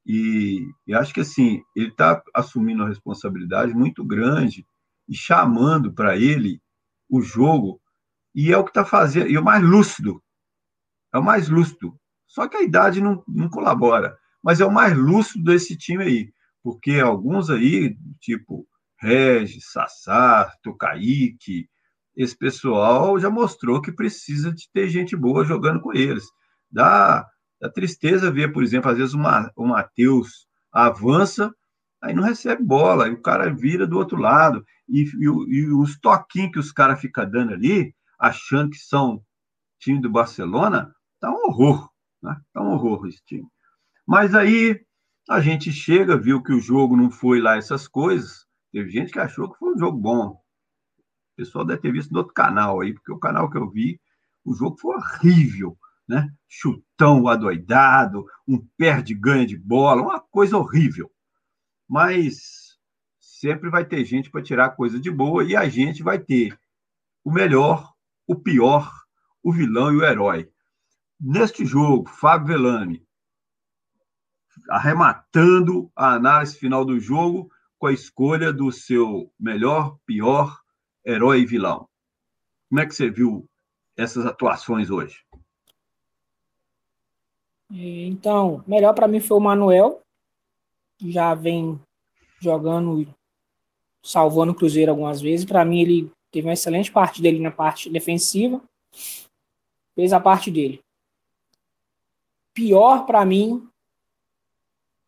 e, 0.05 0.61
e 0.87 0.95
acho 0.95 1.15
que 1.15 1.21
assim 1.21 1.63
ele 1.75 1.89
está 1.89 2.23
assumindo 2.35 2.83
uma 2.83 2.89
responsabilidade 2.89 3.73
muito 3.73 4.05
grande 4.05 4.67
e 5.09 5.17
chamando 5.17 5.93
para 5.93 6.17
ele 6.17 6.61
o 7.09 7.23
jogo, 7.23 7.81
e 8.35 8.53
é 8.53 8.59
o 8.59 8.65
que 8.65 8.71
está 8.71 8.85
fazendo, 8.85 9.31
e 9.31 9.37
é 9.37 9.41
o 9.41 9.45
mais 9.45 9.63
lúcido, 9.63 10.23
é 11.15 11.19
o 11.19 11.23
mais 11.23 11.49
lúcido. 11.49 11.99
Só 12.27 12.49
que 12.49 12.57
a 12.57 12.63
idade 12.63 13.01
não, 13.01 13.23
não 13.27 13.49
colabora, 13.49 14.17
mas 14.43 14.61
é 14.61 14.65
o 14.65 14.73
mais 14.73 14.97
lúcido 14.97 15.45
desse 15.45 15.77
time 15.77 16.05
aí, 16.05 16.33
porque 16.63 17.01
alguns 17.01 17.51
aí, 17.51 17.97
tipo 18.21 18.67
Regis, 18.99 19.71
Sassá, 19.71 20.51
Tocaíque, 20.63 21.69
esse 22.17 22.37
pessoal 22.37 23.19
já 23.19 23.29
mostrou 23.29 23.81
que 23.81 23.93
precisa 23.93 24.53
de 24.53 24.69
ter 24.73 24.89
gente 24.89 25.15
boa 25.15 25.45
jogando 25.45 25.81
com 25.81 25.93
eles. 25.93 26.25
Dá, 26.71 27.27
dá 27.61 27.71
tristeza 27.71 28.31
ver, 28.31 28.53
por 28.53 28.63
exemplo, 28.63 28.91
às 28.91 28.97
vezes 28.97 29.15
uma, 29.15 29.51
o 29.55 29.67
Matheus 29.67 30.47
avança, 30.73 31.55
aí 32.03 32.15
não 32.15 32.23
recebe 32.23 32.63
bola, 32.63 33.09
e 33.09 33.13
o 33.13 33.23
cara 33.23 33.53
vira 33.53 33.87
do 33.87 33.99
outro 33.99 34.19
lado 34.19 34.65
e, 34.89 35.03
e, 35.03 35.25
e 35.25 35.73
os 35.73 35.99
toquinhos 35.99 36.53
que 36.53 36.59
os 36.59 36.73
caras 36.73 37.01
ficam 37.01 37.29
dando 37.29 37.53
ali, 37.53 37.95
achando 38.19 38.71
que 38.71 38.79
são 38.79 39.23
time 39.79 40.01
do 40.01 40.11
Barcelona, 40.11 40.95
tá 41.21 41.31
um 41.31 41.49
horror, 41.49 41.91
né? 42.27 42.37
Tá 42.53 42.61
um 42.61 42.73
horror 42.73 43.07
esse 43.07 43.25
time. 43.25 43.47
Mas 44.07 44.35
aí 44.35 44.81
a 45.29 45.41
gente 45.41 45.73
chega, 45.73 46.17
viu 46.17 46.43
que 46.43 46.53
o 46.53 46.61
jogo 46.61 46.97
não 46.97 47.11
foi 47.11 47.41
lá 47.41 47.57
essas 47.57 47.87
coisas. 47.87 48.47
Teve 48.73 48.91
gente 48.91 49.13
que 49.13 49.19
achou 49.19 49.51
que 49.51 49.59
foi 49.59 49.75
um 49.75 49.79
jogo 49.79 49.99
bom. 49.99 50.29
O 50.29 51.37
pessoal 51.37 51.65
deve 51.65 51.81
ter 51.81 51.93
visto 51.93 52.11
no 52.11 52.19
outro 52.19 52.35
canal 52.35 52.81
aí, 52.81 52.93
porque 52.93 53.13
o 53.13 53.19
canal 53.19 53.49
que 53.51 53.57
eu 53.57 53.71
vi, 53.71 54.01
o 54.45 54.55
jogo 54.55 54.77
foi 54.79 54.97
horrível, 54.97 55.79
né? 56.09 56.29
Chutão 56.49 57.29
adoidado, 57.29 58.25
um 58.47 58.59
perde-ganha 58.77 59.47
de 59.47 59.57
bola, 59.57 60.03
uma 60.03 60.21
coisa 60.21 60.57
horrível. 60.57 61.11
Mas 61.89 62.77
sempre 63.21 63.71
vai 63.71 63.85
ter 63.85 64.05
gente 64.05 64.31
para 64.31 64.43
tirar 64.43 64.71
coisa 64.71 64.99
de 64.99 65.11
boa 65.11 65.45
e 65.45 65.55
a 65.55 65.69
gente 65.69 66.03
vai 66.03 66.19
ter 66.19 66.59
o 67.23 67.31
melhor, 67.31 67.93
o 68.27 68.35
pior, 68.35 68.91
o 69.43 69.53
vilão 69.53 69.93
e 69.93 69.97
o 69.97 70.05
herói. 70.05 70.51
Neste 71.21 71.65
jogo, 71.65 72.09
Fábio 72.09 72.49
Velame 72.49 73.07
arrematando 74.69 75.91
a 75.95 76.15
análise 76.15 76.59
final 76.59 76.85
do 76.85 76.99
jogo 76.99 77.51
com 77.79 77.87
a 77.87 77.93
escolha 77.93 78.53
do 78.53 78.73
seu 78.73 79.31
melhor, 79.39 79.99
pior, 80.07 80.61
herói 81.05 81.41
e 81.41 81.47
vilão. 81.47 81.89
Como 82.69 82.81
é 82.81 82.87
que 82.87 82.95
você 82.95 83.11
viu 83.11 83.49
essas 83.97 84.27
atuações 84.27 84.91
hoje? 84.91 85.25
Então, 87.71 88.63
melhor 88.67 88.95
para 88.95 89.09
mim 89.09 89.21
foi 89.21 89.37
o 89.37 89.41
Manuel, 89.41 90.01
já 91.01 91.35
vem 91.35 91.79
jogando 92.41 93.07
salvando 94.03 94.53
o 94.53 94.55
Cruzeiro 94.55 94.91
algumas 94.91 95.21
vezes. 95.21 95.45
Para 95.45 95.65
mim, 95.65 95.81
ele 95.81 96.11
teve 96.31 96.47
uma 96.47 96.55
excelente 96.55 96.93
parte 96.93 97.21
dele 97.21 97.41
na 97.41 97.51
parte 97.51 97.91
defensiva. 97.91 98.63
Fez 99.95 100.13
a 100.13 100.21
parte 100.21 100.51
dele. 100.51 100.81
Pior 102.57 103.05
para 103.05 103.23
mim 103.23 103.69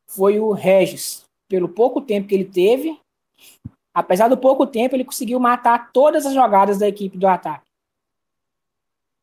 foi 0.06 0.38
o 0.38 0.52
Regis. 0.52 1.24
Pelo 1.48 1.66
pouco 1.66 2.02
tempo 2.02 2.28
que 2.28 2.34
ele 2.34 2.44
teve, 2.44 3.00
apesar 3.94 4.28
do 4.28 4.36
pouco 4.36 4.66
tempo, 4.66 4.94
ele 4.94 5.04
conseguiu 5.04 5.40
matar 5.40 5.90
todas 5.90 6.26
as 6.26 6.34
jogadas 6.34 6.78
da 6.78 6.86
equipe 6.86 7.16
do 7.16 7.26
ataque. 7.26 7.66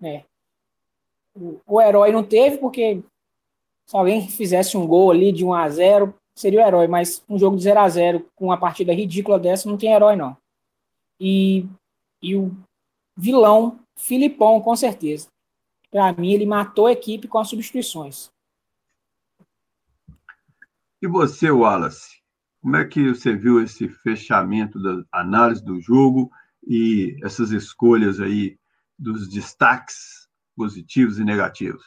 É. 0.02 0.24
O, 1.36 1.62
o 1.68 1.80
herói 1.80 2.12
não 2.12 2.24
teve, 2.24 2.58
porque 2.58 3.04
se 3.86 3.96
alguém 3.96 4.28
fizesse 4.28 4.76
um 4.76 4.88
gol 4.88 5.12
ali 5.12 5.32
de 5.32 5.46
1 5.46 5.54
a 5.54 5.70
0 5.70 6.16
seria 6.36 6.64
o 6.64 6.68
herói, 6.68 6.88
mas 6.88 7.24
um 7.30 7.38
jogo 7.38 7.56
de 7.56 7.64
0 7.64 7.80
a 7.80 7.88
0 7.88 8.28
com 8.36 8.46
uma 8.46 8.58
partida 8.58 8.92
ridícula 8.92 9.38
dessa 9.38 9.70
não 9.70 9.78
tem 9.78 9.94
herói, 9.94 10.16
não. 10.16 10.36
E, 11.20 11.68
e 12.24 12.36
o 12.36 12.52
vilão, 13.16 13.80
Filipão, 13.96 14.60
com 14.62 14.76
certeza. 14.76 15.28
Para 15.96 16.12
mim, 16.12 16.34
ele 16.34 16.46
matou 16.46 16.88
a 16.88 16.92
equipe 16.92 17.26
com 17.26 17.38
as 17.38 17.48
substituições. 17.48 18.30
E 21.02 21.08
você, 21.08 21.50
Wallace? 21.50 22.22
Como 22.62 22.76
é 22.76 22.84
que 22.84 23.14
você 23.14 23.34
viu 23.34 23.64
esse 23.64 23.88
fechamento 23.88 24.78
da 24.78 25.06
análise 25.10 25.64
do 25.64 25.80
jogo 25.80 26.30
e 26.68 27.18
essas 27.24 27.52
escolhas 27.52 28.20
aí 28.20 28.60
dos 29.00 29.30
destaques 29.30 30.28
positivos 30.54 31.18
e 31.18 31.24
negativos? 31.24 31.86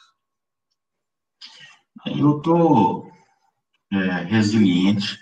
Eu 2.03 2.39
estou 2.39 3.11
é, 3.93 4.23
resiliente 4.23 5.19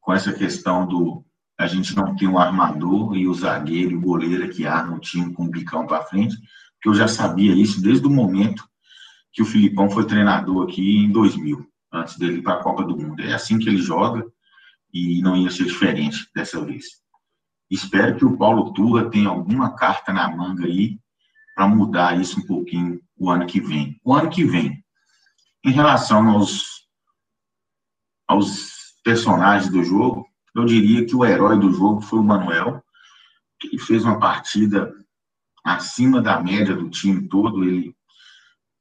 com 0.00 0.12
essa 0.12 0.32
questão 0.32 0.86
do 0.86 1.24
a 1.58 1.66
gente 1.66 1.96
não 1.96 2.14
ter 2.14 2.28
um 2.28 2.38
armador 2.38 3.16
e 3.16 3.26
o 3.26 3.34
zagueiro 3.34 3.90
e 3.90 3.96
o 3.96 4.00
goleiro 4.00 4.48
que 4.50 4.68
arma 4.68 4.96
o 4.96 5.00
time 5.00 5.34
com 5.34 5.46
o 5.46 5.50
bicão 5.50 5.84
para 5.84 6.04
frente, 6.04 6.36
que 6.82 6.88
eu 6.88 6.94
já 6.94 7.06
sabia 7.06 7.54
isso 7.54 7.80
desde 7.80 8.06
o 8.06 8.10
momento 8.10 8.68
que 9.32 9.40
o 9.40 9.46
Filipão 9.46 9.88
foi 9.88 10.04
treinador 10.04 10.68
aqui 10.68 10.98
em 10.98 11.10
2000, 11.10 11.64
antes 11.92 12.18
dele 12.18 12.38
ir 12.38 12.42
para 12.42 12.54
a 12.54 12.62
Copa 12.62 12.84
do 12.84 12.96
Mundo. 12.96 13.22
É 13.22 13.32
assim 13.32 13.58
que 13.58 13.68
ele 13.68 13.78
joga 13.78 14.26
e 14.92 15.22
não 15.22 15.36
ia 15.36 15.50
ser 15.50 15.64
diferente 15.64 16.28
dessa 16.34 16.62
vez. 16.62 16.84
Espero 17.70 18.16
que 18.16 18.24
o 18.24 18.36
Paulo 18.36 18.72
Turra 18.74 19.08
tenha 19.08 19.28
alguma 19.28 19.74
carta 19.74 20.12
na 20.12 20.28
manga 20.36 20.66
aí 20.66 20.98
para 21.54 21.68
mudar 21.68 22.20
isso 22.20 22.40
um 22.40 22.46
pouquinho 22.46 23.00
o 23.16 23.30
ano 23.30 23.46
que 23.46 23.60
vem. 23.60 23.98
O 24.04 24.12
ano 24.12 24.28
que 24.28 24.44
vem, 24.44 24.84
em 25.64 25.70
relação 25.70 26.28
aos, 26.28 26.86
aos 28.26 28.72
personagens 29.02 29.70
do 29.70 29.82
jogo, 29.82 30.26
eu 30.54 30.64
diria 30.66 31.06
que 31.06 31.16
o 31.16 31.24
herói 31.24 31.58
do 31.58 31.72
jogo 31.72 32.02
foi 32.02 32.18
o 32.18 32.24
Manuel, 32.24 32.82
que 33.58 33.78
fez 33.78 34.04
uma 34.04 34.18
partida 34.18 34.92
acima 35.64 36.20
da 36.20 36.42
média 36.42 36.74
do 36.74 36.90
time 36.90 37.28
todo. 37.28 37.64
Ele 37.64 37.94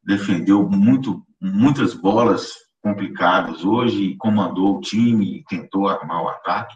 defendeu 0.04 0.68
muito, 0.70 1.26
muitas 1.40 1.94
bolas 1.94 2.54
complicadas 2.82 3.64
hoje, 3.64 4.16
comandou 4.18 4.78
o 4.78 4.82
time 4.82 5.38
e 5.38 5.44
tentou 5.46 5.88
armar 5.88 6.24
o 6.24 6.30
ataque. 6.30 6.76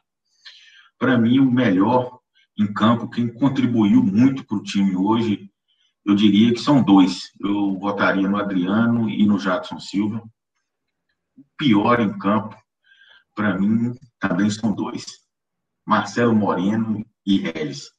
Para 0.99 1.17
mim, 1.17 1.39
o 1.39 1.51
melhor 1.51 2.19
em 2.57 2.71
campo, 2.71 3.09
quem 3.09 3.27
contribuiu 3.27 4.01
muito 4.01 4.45
para 4.45 4.57
o 4.57 4.63
time 4.63 4.95
hoje, 4.95 5.49
eu 6.05 6.15
diria 6.15 6.53
que 6.53 6.59
são 6.59 6.83
dois. 6.83 7.31
Eu 7.39 7.77
votaria 7.79 8.29
no 8.29 8.37
Adriano 8.37 9.09
e 9.09 9.25
no 9.25 9.39
Jadson 9.39 9.79
Silva. 9.79 10.23
O 11.35 11.43
pior 11.57 11.99
em 11.99 12.17
campo, 12.17 12.55
para 13.33 13.57
mim, 13.57 13.93
também 14.19 14.49
são 14.49 14.73
dois. 14.73 15.03
Marcelo 15.85 16.33
Moreno 16.33 17.05
e 17.25 17.39
Regis. 17.39 17.89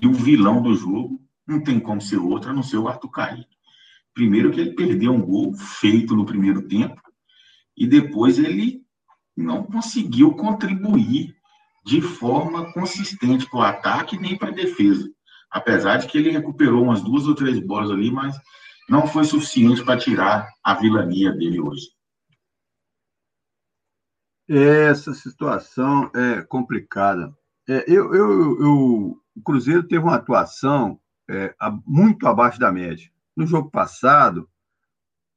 E 0.00 0.06
o 0.06 0.12
vilão 0.12 0.62
do 0.62 0.74
jogo 0.74 1.23
não 1.46 1.62
tem 1.62 1.78
como 1.78 2.00
ser 2.00 2.18
outro 2.18 2.50
a 2.50 2.52
não 2.52 2.62
ser 2.62 2.78
o 2.78 2.88
Arthur 2.88 3.10
Caí. 3.10 3.44
Primeiro 4.12 4.50
que 4.50 4.60
ele 4.60 4.74
perdeu 4.74 5.12
um 5.12 5.20
gol 5.20 5.54
feito 5.54 6.14
no 6.14 6.24
primeiro 6.24 6.66
tempo 6.68 7.00
e 7.76 7.86
depois 7.86 8.38
ele 8.38 8.82
não 9.36 9.64
conseguiu 9.64 10.32
contribuir 10.34 11.34
de 11.84 12.00
forma 12.00 12.72
consistente 12.72 13.48
para 13.50 13.58
o 13.58 13.62
ataque 13.62 14.18
nem 14.18 14.38
para 14.38 14.48
a 14.48 14.54
defesa. 14.54 15.10
Apesar 15.50 15.98
de 15.98 16.06
que 16.06 16.16
ele 16.16 16.30
recuperou 16.30 16.84
umas 16.84 17.02
duas 17.02 17.26
ou 17.26 17.34
três 17.34 17.58
bolas 17.58 17.90
ali, 17.90 18.10
mas 18.10 18.36
não 18.88 19.06
foi 19.06 19.24
suficiente 19.24 19.84
para 19.84 19.98
tirar 19.98 20.48
a 20.62 20.74
vilania 20.74 21.32
dele 21.32 21.60
hoje. 21.60 21.88
Essa 24.48 25.14
situação 25.14 26.10
é 26.14 26.42
complicada. 26.42 27.34
É, 27.68 27.84
eu, 27.88 28.14
eu, 28.14 28.60
eu, 28.60 29.20
o 29.36 29.42
Cruzeiro 29.42 29.82
teve 29.86 30.04
uma 30.04 30.16
atuação 30.16 31.00
é, 31.28 31.54
muito 31.86 32.26
abaixo 32.26 32.58
da 32.58 32.72
média. 32.72 33.10
No 33.36 33.46
jogo 33.46 33.70
passado, 33.70 34.48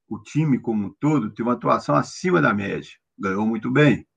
o 0.08 0.20
time 0.20 0.60
como 0.60 0.88
um 0.88 0.96
todo 1.00 1.32
teve 1.32 1.48
uma 1.48 1.54
atuação 1.54 1.96
acima 1.96 2.42
da 2.42 2.54
média, 2.54 2.92
ganhou 3.18 3.46
muito 3.46 3.72
bem. 3.72 4.08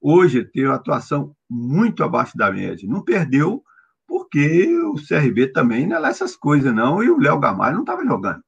Hoje 0.00 0.44
teve 0.44 0.66
uma 0.66 0.76
atuação 0.76 1.34
muito 1.48 2.04
abaixo 2.04 2.36
da 2.36 2.50
média. 2.50 2.88
Não 2.88 3.02
perdeu 3.02 3.64
porque 4.06 4.74
o 4.84 4.94
CRB 4.94 5.48
também 5.48 5.86
não 5.86 5.96
é 5.96 5.98
lá 5.98 6.08
essas 6.08 6.34
coisas, 6.34 6.74
não, 6.74 7.02
e 7.02 7.10
o 7.10 7.18
Léo 7.18 7.38
Gamalho 7.38 7.74
não 7.74 7.82
estava 7.82 8.04
jogando. 8.04 8.42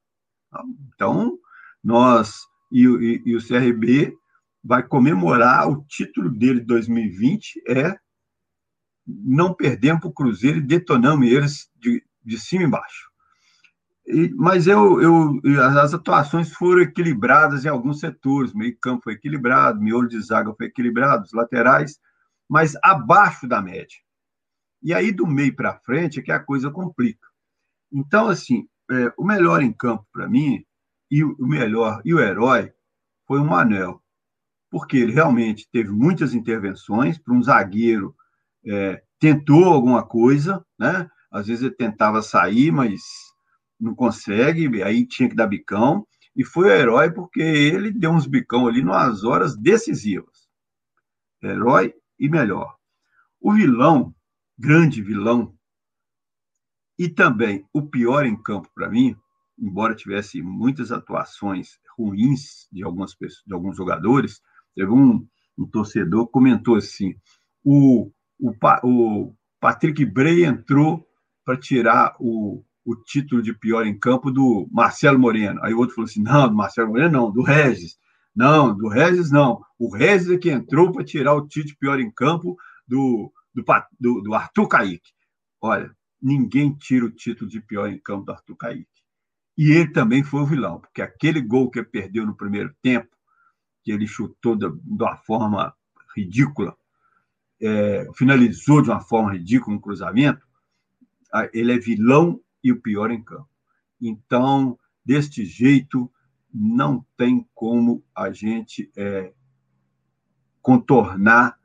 Então, 0.95 1.39
nós 1.83 2.35
e, 2.73 2.85
e, 2.87 3.23
e, 3.27 3.37
o 3.37 3.47
CRB 3.47 4.17
vai 4.63 4.83
comemorar 4.83 5.69
o 5.69 5.85
título 5.87 6.31
dele 6.31 6.61
de 6.61 6.67
2020, 6.67 7.63
é 7.69 7.97
não 9.07 9.53
perdemos 9.53 10.01
para 10.01 10.09
o 10.09 10.13
Cruzeiro 10.13 10.59
e 10.59 10.63
detonamos 10.63 11.27
eles 11.27 11.71
de, 11.77 12.03
de 12.25 12.39
cima 12.39 12.65
e 12.65 12.67
embaixo. 12.67 13.11
E, 14.07 14.33
mas 14.35 14.67
eu, 14.67 15.01
eu, 15.01 15.41
as 15.63 15.95
atuações 15.95 16.53
foram 16.53 16.83
equilibradas 16.83 17.65
em 17.65 17.69
alguns 17.69 18.01
setores, 18.01 18.53
meio 18.53 18.77
campo 18.79 19.05
foi 19.05 19.15
equilibrado, 19.15 19.81
miolo 19.81 20.09
de 20.09 20.21
zaga 20.21 20.55
foi 20.55 20.67
equilibrado, 20.67 21.25
os 21.25 21.33
laterais, 21.33 21.99
mas 22.49 22.77
abaixo 22.83 23.47
da 23.47 23.63
média. 23.63 23.99
E 24.83 24.95
aí, 24.95 25.13
do 25.13 25.27
meio 25.27 25.55
para 25.55 25.79
frente, 25.81 26.19
é 26.19 26.23
que 26.23 26.33
a 26.33 26.41
coisa 26.41 26.71
complica. 26.71 27.29
Então, 27.93 28.29
assim, 28.29 28.67
é, 28.91 29.13
o 29.17 29.25
melhor 29.25 29.63
em 29.63 29.73
campo 29.73 30.07
para 30.13 30.29
mim, 30.29 30.65
e 31.11 31.23
o 31.23 31.37
melhor, 31.41 32.01
e 32.05 32.15
o 32.15 32.21
herói, 32.21 32.73
foi 33.27 33.41
o 33.41 33.45
Manuel. 33.45 34.03
Porque 34.71 34.97
ele 34.97 35.13
realmente 35.13 35.69
teve 35.71 35.91
muitas 35.91 36.35
intervenções 36.35 37.19
para 37.19 37.35
um 37.35 37.43
zagueiro, 37.43 38.15
é, 38.67 39.03
tentou 39.19 39.65
alguma 39.65 40.03
coisa, 40.03 40.65
né? 40.79 41.09
Às 41.31 41.47
vezes 41.47 41.65
ele 41.65 41.75
tentava 41.75 42.23
sair, 42.23 42.71
mas 42.71 43.01
não 43.79 43.95
consegue, 43.95 44.83
aí 44.83 45.07
tinha 45.07 45.29
que 45.29 45.37
dar 45.37 45.47
bicão. 45.47 46.07
E 46.37 46.45
foi 46.45 46.69
o 46.69 46.73
herói 46.73 47.11
porque 47.11 47.41
ele 47.41 47.91
deu 47.91 48.11
uns 48.11 48.27
bicão 48.27 48.67
ali 48.67 48.83
nas 48.83 49.25
horas 49.25 49.57
decisivas. 49.57 50.49
Herói 51.43 51.95
e 52.19 52.29
melhor. 52.29 52.77
O 53.41 53.53
vilão 53.53 54.15
grande 54.61 55.03
vilão. 55.03 55.55
E 56.99 57.09
também 57.09 57.65
o 57.73 57.81
pior 57.81 58.27
em 58.27 58.37
campo 58.37 58.69
para 58.75 58.91
mim, 58.91 59.17
embora 59.59 59.95
tivesse 59.95 60.43
muitas 60.43 60.93
atuações 60.93 61.79
ruins 61.97 62.69
de 62.71 62.85
algumas 62.85 63.15
pessoas, 63.15 63.43
de 63.47 63.55
alguns 63.55 63.75
jogadores, 63.75 64.43
teve 64.75 64.91
um, 64.91 65.27
um 65.57 65.67
torcedor 65.67 66.29
comentou 66.29 66.77
assim: 66.77 67.15
o, 67.65 68.13
o, 68.39 68.53
o 68.85 69.35
Patrick 69.59 70.05
Bray 70.05 70.45
entrou 70.45 71.09
para 71.51 71.57
tirar 71.57 72.15
o, 72.21 72.65
o 72.85 72.95
título 72.95 73.43
de 73.43 73.53
pior 73.53 73.85
em 73.85 73.99
campo 73.99 74.31
do 74.31 74.69
Marcelo 74.71 75.19
Moreno. 75.19 75.59
Aí 75.65 75.75
o 75.75 75.79
outro 75.79 75.97
falou 75.97 76.09
assim: 76.09 76.23
não, 76.23 76.49
do 76.49 76.55
Marcelo 76.55 76.91
Moreno 76.91 77.11
não, 77.11 77.33
do 77.33 77.43
Regis. 77.43 77.99
Não, 78.35 78.77
do 78.77 78.87
Regis 78.87 79.33
não. 79.33 79.61
O 79.77 79.93
Regis 79.93 80.31
é 80.31 80.39
que 80.39 80.49
entrou 80.49 80.93
para 80.93 81.05
tirar 81.05 81.35
o 81.35 81.49
título 81.49 81.73
de 81.73 81.77
pior 81.77 81.99
em 81.99 82.09
campo 82.09 82.57
do, 82.87 83.33
do, 83.53 83.65
do, 83.99 84.21
do 84.21 84.35
Arthur 84.35 84.69
Caíque. 84.69 85.11
Olha, 85.61 85.91
ninguém 86.23 86.73
tira 86.73 87.05
o 87.05 87.11
título 87.11 87.51
de 87.51 87.61
pior 87.61 87.89
em 87.89 87.99
campo 87.99 88.27
do 88.27 88.33
Arthur 88.33 88.57
Caíque. 88.57 88.87
E 89.59 89.73
ele 89.73 89.91
também 89.91 90.23
foi 90.23 90.43
o 90.43 90.47
vilão, 90.47 90.79
porque 90.79 91.03
aquele 91.03 91.41
gol 91.41 91.69
que 91.69 91.81
ele 91.81 91.89
perdeu 91.89 92.25
no 92.25 92.37
primeiro 92.37 92.73
tempo, 92.81 93.09
que 93.83 93.91
ele 93.91 94.07
chutou 94.07 94.55
de, 94.55 94.71
de 94.71 95.03
uma 95.03 95.17
forma 95.17 95.75
ridícula, 96.17 96.77
é, 97.61 98.09
finalizou 98.15 98.81
de 98.81 98.89
uma 98.89 99.01
forma 99.01 99.33
ridícula 99.33 99.75
no 99.75 99.83
cruzamento, 99.83 100.49
ele 101.53 101.73
é 101.73 101.79
vilão 101.79 102.41
e 102.63 102.73
o 102.73 102.81
pior 102.81 103.11
em 103.11 103.23
campo. 103.23 103.49
Então, 104.01 104.79
deste 105.05 105.45
jeito, 105.45 106.11
não 106.53 107.05
tem 107.17 107.47
como 107.55 108.03
a 108.15 108.31
gente 108.31 108.91
é, 108.97 109.33
contornar 110.61 111.57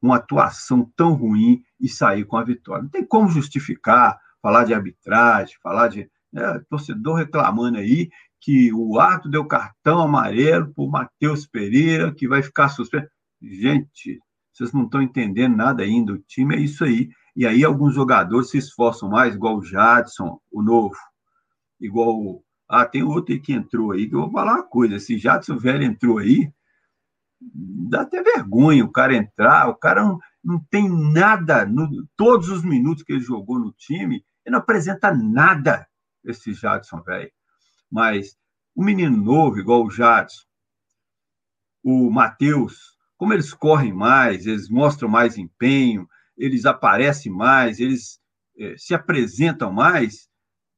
uma 0.00 0.16
atuação 0.16 0.90
tão 0.96 1.14
ruim 1.14 1.64
e 1.80 1.88
sair 1.88 2.24
com 2.24 2.36
a 2.36 2.44
vitória. 2.44 2.82
Não 2.82 2.90
tem 2.90 3.04
como 3.04 3.28
justificar, 3.28 4.20
falar 4.40 4.64
de 4.64 4.74
arbitragem, 4.74 5.56
falar 5.62 5.88
de 5.88 6.08
né, 6.32 6.60
torcedor 6.68 7.16
reclamando 7.16 7.78
aí 7.78 8.10
que 8.40 8.72
o 8.72 9.00
ato 9.00 9.28
deu 9.28 9.44
cartão 9.44 10.00
amarelo 10.00 10.72
para 10.72 10.84
o 10.84 10.90
Matheus 10.90 11.46
Pereira, 11.46 12.14
que 12.14 12.28
vai 12.28 12.42
ficar 12.42 12.68
suspenso. 12.68 13.08
Gente, 13.42 14.20
vocês 14.52 14.72
não 14.72 14.84
estão 14.84 15.02
entendendo 15.02 15.56
nada 15.56 15.82
ainda. 15.82 16.12
O 16.12 16.18
time 16.18 16.56
é 16.56 16.60
isso 16.60 16.84
aí. 16.84 17.10
E 17.38 17.46
aí 17.46 17.64
alguns 17.64 17.94
jogadores 17.94 18.50
se 18.50 18.58
esforçam 18.58 19.08
mais, 19.08 19.36
igual 19.36 19.58
o 19.58 19.62
Jadson, 19.62 20.40
o 20.50 20.60
novo, 20.60 20.96
igual. 21.80 22.42
Ah, 22.68 22.84
tem 22.84 23.04
outro 23.04 23.32
aí 23.32 23.38
que 23.40 23.52
entrou 23.52 23.92
aí, 23.92 24.08
que 24.08 24.14
eu 24.16 24.22
vou 24.22 24.32
falar 24.32 24.54
uma 24.54 24.64
coisa. 24.64 24.96
Esse 24.96 25.16
Jadson 25.16 25.56
velho 25.56 25.84
entrou 25.84 26.18
aí, 26.18 26.52
dá 27.40 28.00
até 28.00 28.20
vergonha 28.24 28.84
o 28.84 28.90
cara 28.90 29.14
entrar, 29.14 29.68
o 29.68 29.76
cara 29.76 30.02
não, 30.02 30.18
não 30.42 30.58
tem 30.68 30.88
nada, 30.88 31.64
no, 31.64 31.88
todos 32.16 32.48
os 32.48 32.64
minutos 32.64 33.04
que 33.04 33.12
ele 33.12 33.20
jogou 33.20 33.60
no 33.60 33.70
time, 33.70 34.16
ele 34.44 34.54
não 34.54 34.58
apresenta 34.58 35.14
nada, 35.14 35.86
esse 36.24 36.52
Jadson, 36.52 37.00
velho. 37.02 37.30
Mas 37.88 38.36
o 38.74 38.82
menino 38.82 39.16
novo, 39.16 39.60
igual 39.60 39.84
o 39.84 39.90
Jadson, 39.92 40.42
o 41.84 42.10
Matheus, 42.10 42.98
como 43.16 43.32
eles 43.32 43.54
correm 43.54 43.92
mais, 43.92 44.44
eles 44.44 44.68
mostram 44.68 45.08
mais 45.08 45.38
empenho, 45.38 46.08
eles 46.38 46.64
aparecem 46.64 47.30
mais, 47.30 47.80
eles 47.80 48.20
é, 48.56 48.74
se 48.78 48.94
apresentam 48.94 49.72
mais, 49.72 50.28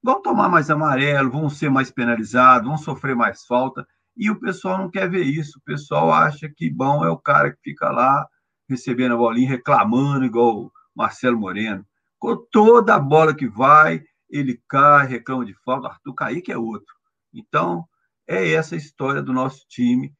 vão 0.03 0.21
tomar 0.23 0.49
mais 0.49 0.71
amarelo, 0.71 1.31
vão 1.31 1.51
ser 1.51 1.71
mais 1.71 1.91
penalizados, 1.91 2.67
vão 2.67 2.79
sofrer 2.79 3.15
mais 3.15 3.45
falta. 3.45 3.87
E 4.17 4.31
o 4.31 4.41
pessoal 4.41 4.79
não 4.79 4.91
quer 4.91 5.09
ver 5.09 5.25
isso. 5.25 5.59
O 5.59 5.63
pessoal 5.63 6.13
acha 6.13 6.49
que 6.49 6.71
bom 6.71 7.05
é 7.05 7.11
o 7.11 7.19
cara 7.19 7.53
que 7.53 7.61
fica 7.63 7.91
lá 7.91 8.27
recebendo 8.69 9.15
a 9.15 9.19
bolinha, 9.19 9.49
reclamando, 9.49 10.25
igual 10.25 10.65
o 10.65 10.73
Marcelo 10.95 11.39
Moreno. 11.39 11.85
Com 12.19 12.37
toda 12.51 12.95
a 12.95 12.99
bola 12.99 13.35
que 13.35 13.49
vai, 13.49 14.03
ele 14.29 14.61
cai, 14.69 15.07
reclama 15.07 15.45
de 15.45 15.55
falta. 15.65 15.89
Arthur 15.89 16.15
Kaique 16.15 16.53
é 16.53 16.59
outro. 16.59 16.95
Então, 17.33 17.85
é 18.29 18.53
essa 18.53 18.75
a 18.75 18.79
história 18.79 19.23
do 19.23 19.33
nosso 19.33 19.67
time. 19.69 20.15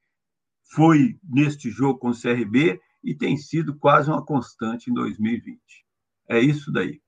Foi 0.73 1.19
neste 1.23 1.71
jogo 1.71 1.99
com 1.99 2.11
o 2.11 2.19
CRB 2.19 2.81
e 3.03 3.15
tem 3.15 3.37
sido 3.37 3.77
quase 3.77 4.11
uma 4.11 4.25
constante 4.25 4.91
em 4.91 4.95
2020. 4.95 5.61
É 6.29 6.39
isso 6.39 6.71
daí. 6.73 7.01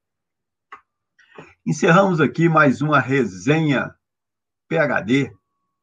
Encerramos 1.64 2.20
aqui 2.20 2.48
mais 2.48 2.82
uma 2.82 2.98
resenha 2.98 3.94
PHD 4.68 5.32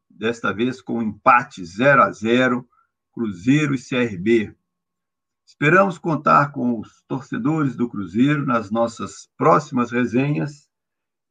desta 0.09 0.53
vez 0.53 0.81
com 0.81 0.97
um 0.97 1.01
empate 1.01 1.63
0 1.63 2.03
a 2.03 2.11
0 2.11 2.67
Cruzeiro 3.13 3.73
e 3.73 3.77
CRB. 3.77 4.55
Esperamos 5.45 5.97
contar 5.97 6.51
com 6.51 6.79
os 6.79 7.01
torcedores 7.07 7.75
do 7.75 7.89
Cruzeiro 7.89 8.45
nas 8.45 8.69
nossas 8.69 9.29
próximas 9.35 9.91
resenhas 9.91 10.69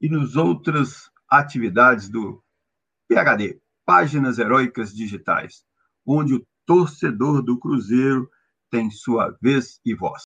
e 0.01 0.09
nos 0.09 0.37
outras 0.37 1.11
atividades 1.29 2.09
do 2.09 2.43
PHD, 3.09 3.61
Páginas 3.87 4.39
Heróicas 4.39 4.95
Digitais, 4.95 5.65
onde 6.05 6.35
o 6.35 6.47
torcedor 6.67 7.43
do 7.43 7.59
Cruzeiro 7.59 8.29
tem 8.71 8.91
sua 8.91 9.35
vez 9.41 9.81
e 9.85 9.95
voz. 9.95 10.23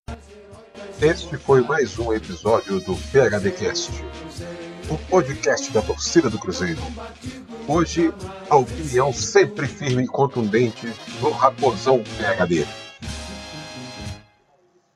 Este 1.00 1.36
foi 1.36 1.62
mais 1.62 1.98
um 1.98 2.12
episódio 2.12 2.80
do 2.80 2.96
PHDcast, 2.96 3.90
o 4.90 4.98
podcast 5.08 5.72
da 5.72 5.82
torcida 5.82 6.28
do 6.28 6.38
Cruzeiro. 6.38 6.80
Hoje, 7.68 8.12
a 8.48 8.56
opinião 8.56 9.12
sempre 9.12 9.66
firme 9.66 10.04
e 10.04 10.08
contundente 10.08 10.86
do 11.20 11.30
Raposão 11.30 12.02
PHD. 12.02 12.66